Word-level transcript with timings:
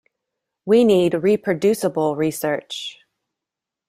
We 0.65 0.83
need 0.83 1.13
reproducible 1.13 2.15
research. 2.15 2.97